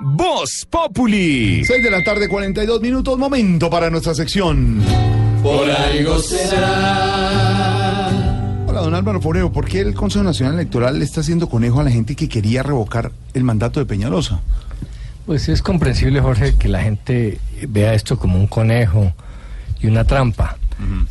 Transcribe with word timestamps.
Voz 0.00 0.66
Populi. 0.68 1.64
6 1.64 1.84
de 1.84 1.90
la 1.90 2.02
tarde, 2.02 2.28
42 2.28 2.80
minutos, 2.80 3.16
momento 3.16 3.70
para 3.70 3.90
nuestra 3.90 4.12
sección. 4.12 4.82
Por 5.40 5.70
algo 5.70 6.18
será. 6.18 8.10
Hola, 8.66 8.80
don 8.80 8.92
Álvaro 8.92 9.20
Foreo, 9.20 9.52
¿por 9.52 9.68
qué 9.68 9.82
el 9.82 9.94
Consejo 9.94 10.24
Nacional 10.24 10.54
Electoral 10.54 10.98
le 10.98 11.04
está 11.04 11.20
haciendo 11.20 11.48
conejo 11.48 11.78
a 11.78 11.84
la 11.84 11.92
gente 11.92 12.16
que 12.16 12.28
quería 12.28 12.64
revocar 12.64 13.12
el 13.34 13.44
mandato 13.44 13.78
de 13.78 13.86
Peñalosa? 13.86 14.40
Pues 15.26 15.48
es 15.48 15.62
comprensible, 15.62 16.20
Jorge, 16.20 16.56
que 16.56 16.66
la 16.68 16.82
gente 16.82 17.38
vea 17.68 17.94
esto 17.94 18.18
como 18.18 18.36
un 18.36 18.48
conejo 18.48 19.12
y 19.80 19.86
una 19.86 20.02
trampa, 20.02 20.58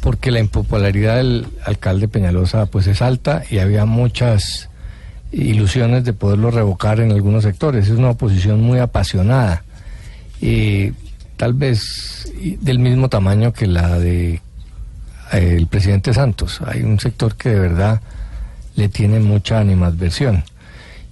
porque 0.02 0.30
la 0.30 0.42
impopularidad 0.42 1.16
del 1.16 1.48
alcalde 1.64 2.10
Peñalosa 2.10 2.66
pues 2.66 2.88
es 2.88 3.02
alta 3.02 3.44
y 3.50 3.60
había 3.60 3.86
muchas 3.86 4.70
ilusiones 5.34 6.06
de 6.06 6.14
poderlo 6.14 6.52
revocar 6.52 7.00
en 7.00 7.12
algunos 7.12 7.44
sectores. 7.44 7.90
Es 7.90 7.98
una 7.98 8.12
oposición 8.12 8.62
muy 8.62 8.80
apasionada, 8.80 9.64
y 10.40 10.92
tal 11.38 11.54
vez 11.54 12.32
del 12.62 12.80
mismo 12.80 13.10
tamaño 13.10 13.54
que 13.54 13.68
la 13.68 14.00
de 14.00 14.42
eh, 15.32 15.56
el 15.58 15.68
presidente 15.68 16.14
Santos. 16.14 16.62
Hay 16.66 16.84
un 16.84 17.00
sector 17.00 17.36
que 17.36 17.50
de 17.50 17.60
verdad 17.60 18.02
le 18.76 18.90
tiene 18.90 19.20
mucha 19.20 19.60
animadversión. 19.60 20.44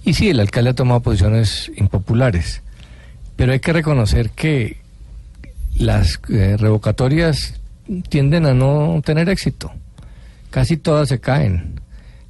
Y 0.04 0.14
sí, 0.14 0.30
el 0.30 0.40
alcalde 0.40 0.70
ha 0.70 0.74
tomado 0.74 1.00
posiciones 1.00 1.70
impopulares, 1.76 2.62
pero 3.36 3.52
hay 3.52 3.60
que 3.60 3.72
reconocer 3.72 4.30
que 4.30 4.78
las 5.76 6.20
eh, 6.28 6.56
revocatorias 6.58 7.60
tienden 8.08 8.46
a 8.46 8.54
no 8.54 9.00
tener 9.04 9.28
éxito. 9.28 9.72
Casi 10.50 10.76
todas 10.76 11.08
se 11.08 11.20
caen. 11.20 11.80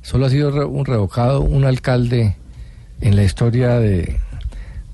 Solo 0.03 0.27
ha 0.27 0.31
sido 0.31 0.69
un 0.69 0.85
revocado 0.85 1.41
un 1.41 1.65
alcalde 1.65 2.37
en 3.01 3.17
la 3.17 3.25
historia 3.25 3.79
de, 3.79 4.19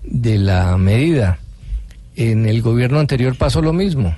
de 0.04 0.38
la 0.38 0.76
medida. 0.76 1.38
En 2.16 2.46
el 2.46 2.62
gobierno 2.62 2.98
anterior 2.98 3.36
pasó 3.36 3.62
lo 3.62 3.72
mismo. 3.72 4.14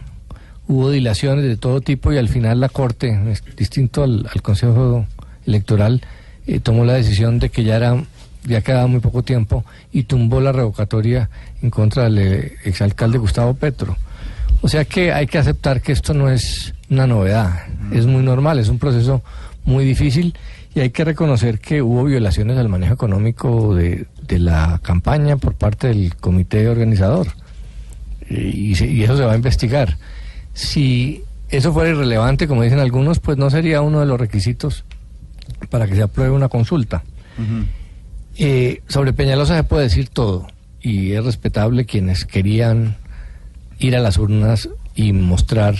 Hubo 0.68 0.90
dilaciones 0.90 1.44
de 1.44 1.56
todo 1.56 1.80
tipo 1.80 2.12
y 2.12 2.18
al 2.18 2.28
final 2.28 2.60
la 2.60 2.68
Corte, 2.68 3.18
distinto 3.56 4.04
al, 4.04 4.28
Consejo 4.42 5.06
Electoral, 5.46 6.00
eh, 6.46 6.60
tomó 6.60 6.84
la 6.84 6.94
decisión 6.94 7.38
de 7.38 7.50
que 7.50 7.64
ya 7.64 7.76
era 7.76 8.02
ya 8.44 8.62
quedaba 8.62 8.86
muy 8.86 9.00
poco 9.00 9.22
tiempo 9.22 9.64
y 9.92 10.04
tumbó 10.04 10.40
la 10.40 10.52
revocatoria 10.52 11.28
en 11.62 11.70
contra 11.70 12.04
del 12.04 12.18
eh, 12.18 12.52
exalcalde 12.64 13.18
Gustavo 13.18 13.54
Petro. 13.54 13.96
O 14.62 14.68
sea 14.68 14.84
que 14.84 15.12
hay 15.12 15.26
que 15.26 15.38
aceptar 15.38 15.80
que 15.80 15.92
esto 15.92 16.14
no 16.14 16.30
es 16.30 16.74
una 16.90 17.06
novedad, 17.06 17.66
es 17.92 18.06
muy 18.06 18.22
normal, 18.22 18.58
es 18.58 18.68
un 18.68 18.78
proceso 18.78 19.22
muy 19.70 19.84
difícil 19.84 20.34
y 20.74 20.80
hay 20.80 20.90
que 20.90 21.04
reconocer 21.04 21.58
que 21.58 21.80
hubo 21.80 22.04
violaciones 22.04 22.58
al 22.58 22.68
manejo 22.68 22.94
económico 22.94 23.74
de, 23.74 24.06
la 24.28 24.80
campaña 24.82 25.36
por 25.36 25.54
parte 25.54 25.88
del 25.88 26.14
comité 26.16 26.68
organizador. 26.68 27.28
Y, 28.28 28.80
y, 28.84 29.02
eso 29.02 29.16
se 29.16 29.24
va 29.24 29.32
a 29.32 29.36
investigar. 29.36 29.96
Si 30.54 31.24
eso 31.48 31.72
fuera 31.72 31.90
irrelevante, 31.90 32.46
como 32.46 32.62
dicen 32.62 32.78
algunos, 32.78 33.18
pues 33.18 33.36
no 33.38 33.50
sería 33.50 33.80
uno 33.80 33.98
de 34.00 34.06
los 34.06 34.20
requisitos 34.20 34.84
para 35.68 35.86
que 35.86 35.96
se 35.96 36.02
apruebe 36.02 36.32
una 36.32 36.48
consulta. 36.48 37.02
Eh, 38.36 38.82
sobre 38.88 39.12
Peñalosa 39.12 39.56
se 39.56 39.64
puede 39.64 39.84
decir 39.84 40.08
todo, 40.08 40.46
y 40.80 41.12
es 41.12 41.24
respetable 41.24 41.86
quienes 41.86 42.24
querían 42.24 42.96
ir 43.78 43.96
a 43.96 44.00
las 44.00 44.18
urnas 44.18 44.68
y 44.94 45.12
mostrar 45.12 45.74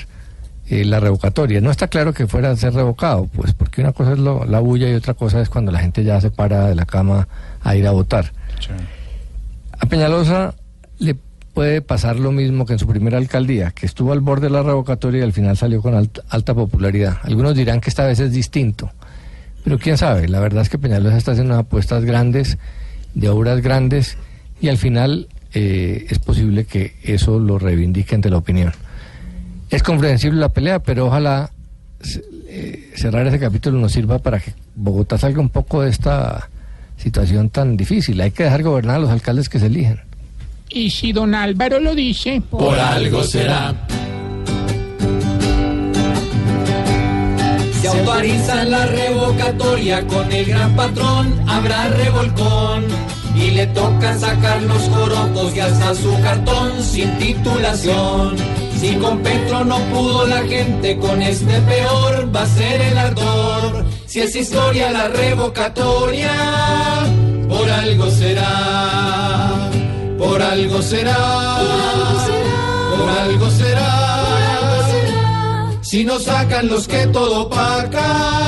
eh, 0.70 0.84
la 0.84 1.00
revocatoria. 1.00 1.60
No 1.60 1.72
está 1.72 1.88
claro 1.88 2.14
que 2.14 2.28
fuera 2.28 2.52
a 2.52 2.56
ser 2.56 2.74
revocado, 2.74 3.26
pues 3.26 3.54
porque 3.54 3.80
una 3.80 3.90
cosa 3.90 4.12
es 4.12 4.20
la 4.20 4.60
bulla 4.60 4.88
y 4.88 4.94
otra 4.94 5.14
cosa 5.14 5.40
es 5.40 5.48
cuando 5.48 5.72
la 5.72 5.80
gente 5.80 6.04
ya 6.04 6.20
se 6.20 6.30
para 6.30 6.68
de 6.68 6.76
la 6.76 6.86
cama 6.86 7.26
a 7.60 7.74
ir 7.74 7.88
a 7.88 7.90
votar. 7.90 8.32
A 9.80 9.86
Peñalosa 9.86 10.54
le 11.00 11.16
puede 11.54 11.82
pasar 11.82 12.20
lo 12.20 12.30
mismo 12.30 12.66
que 12.66 12.74
en 12.74 12.78
su 12.78 12.86
primera 12.86 13.18
alcaldía, 13.18 13.72
que 13.72 13.84
estuvo 13.84 14.12
al 14.12 14.20
borde 14.20 14.46
de 14.46 14.50
la 14.52 14.62
revocatoria 14.62 15.18
y 15.18 15.22
al 15.24 15.32
final 15.32 15.56
salió 15.56 15.82
con 15.82 15.96
alta, 15.96 16.54
popularidad. 16.54 17.16
Algunos 17.24 17.56
dirán 17.56 17.80
que 17.80 17.90
esta 17.90 18.06
vez 18.06 18.20
es 18.20 18.30
distinto, 18.30 18.92
pero 19.64 19.76
quién 19.76 19.98
sabe, 19.98 20.28
la 20.28 20.38
verdad 20.38 20.62
es 20.62 20.68
que 20.68 20.78
Peñalosa 20.78 21.16
está 21.16 21.32
haciendo 21.32 21.56
apuestas 21.56 22.04
grandes, 22.04 22.58
de 23.14 23.28
obras 23.28 23.60
grandes, 23.60 24.18
y 24.60 24.68
al 24.68 24.78
final 24.78 25.26
eh, 25.52 26.06
es 26.08 26.20
posible 26.20 26.64
que 26.64 26.94
eso 27.02 27.40
lo 27.40 27.58
reivindique 27.58 28.14
ante 28.14 28.30
la 28.30 28.36
opinión. 28.36 28.72
Es 29.70 29.82
comprensible 29.84 30.40
la 30.40 30.48
pelea, 30.48 30.80
pero 30.80 31.06
ojalá 31.06 31.50
eh, 32.48 32.90
cerrar 32.96 33.26
ese 33.28 33.38
capítulo 33.38 33.78
nos 33.78 33.92
sirva 33.92 34.18
para 34.18 34.40
que 34.40 34.52
Bogotá 34.74 35.16
salga 35.16 35.40
un 35.40 35.48
poco 35.48 35.82
de 35.82 35.90
esta 35.90 36.48
situación 36.96 37.50
tan 37.50 37.76
difícil. 37.76 38.20
Hay 38.20 38.32
que 38.32 38.44
dejar 38.44 38.64
gobernar 38.64 38.96
a 38.96 38.98
los 38.98 39.10
alcaldes 39.10 39.48
que 39.48 39.60
se 39.60 39.66
eligen. 39.66 40.00
Y 40.68 40.90
si 40.90 41.12
don 41.12 41.34
Álvaro 41.34 41.78
lo 41.78 41.94
dice, 41.94 42.42
por, 42.50 42.78
algo 42.78 43.22
será. 43.22 43.74
Se 47.80 47.88
autoriza 47.88 48.64
la 48.64 48.86
revocatoria 48.86 50.06
con 50.06 50.30
el 50.32 50.44
gran 50.46 50.74
patrón, 50.74 51.48
habrá 51.48 51.88
revolcón. 51.90 52.84
Y 53.36 53.52
le 53.52 53.68
toca 53.68 54.18
sacar 54.18 54.60
los 54.62 54.82
corotos 54.88 55.56
y 55.56 55.60
hasta 55.60 55.94
su 55.94 56.12
cartón 56.20 56.82
sin 56.82 57.16
titulación. 57.18 58.36
Si 58.80 58.96
con 58.96 59.18
Petro 59.18 59.62
no 59.62 59.78
pudo 59.92 60.26
la 60.26 60.42
gente, 60.44 60.96
con 60.96 61.20
este 61.20 61.60
peor 61.60 62.34
va 62.34 62.42
a 62.42 62.46
ser 62.46 62.80
el 62.80 62.96
ardor. 62.96 63.84
Si 64.06 64.20
es 64.20 64.34
historia 64.34 64.90
la 64.90 65.08
revocatoria, 65.08 66.32
por 67.46 67.68
algo 67.68 68.10
será, 68.10 69.70
por 70.18 70.40
algo 70.40 70.80
será, 70.80 71.58
por 72.96 73.10
algo 73.10 73.50
será. 73.50 74.86
Si 75.82 76.02
no 76.02 76.18
sacan 76.18 76.68
los 76.68 76.88
que 76.88 77.06
todo 77.08 77.50
pagan 77.50 78.40